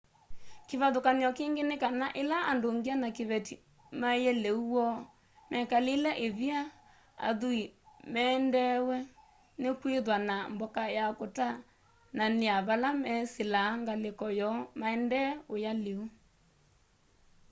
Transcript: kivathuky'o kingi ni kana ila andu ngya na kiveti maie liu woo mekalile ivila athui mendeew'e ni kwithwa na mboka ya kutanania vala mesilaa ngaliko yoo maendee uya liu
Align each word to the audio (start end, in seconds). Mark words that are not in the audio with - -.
kivathuky'o 0.67 1.29
kingi 1.37 1.63
ni 1.69 1.75
kana 1.83 2.07
ila 2.21 2.37
andu 2.51 2.69
ngya 2.77 2.95
na 3.01 3.07
kiveti 3.17 3.55
maie 4.01 4.31
liu 4.43 4.59
woo 4.73 4.95
mekalile 5.51 6.11
ivila 6.27 6.61
athui 7.27 7.63
mendeew'e 8.13 8.97
ni 9.61 9.69
kwithwa 9.79 10.17
na 10.27 10.35
mboka 10.53 10.83
ya 10.97 11.05
kutanania 11.19 12.55
vala 12.67 12.89
mesilaa 13.01 13.71
ngaliko 13.81 14.25
yoo 14.39 14.59
maendee 14.79 15.29
uya 15.53 15.71
liu 15.85 16.03